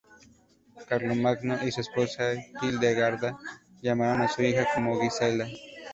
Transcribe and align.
Carlomagno 0.89 1.59
y 1.63 1.71
su 1.71 1.81
esposa 1.81 2.33
Hildegarda 2.63 3.37
llamaron 3.83 4.23
a 4.23 4.27
su 4.29 4.41
hija 4.41 4.65
como 4.73 4.99
Gisela. 4.99 5.47